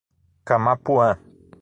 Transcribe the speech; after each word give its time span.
Camapuã 0.47 1.09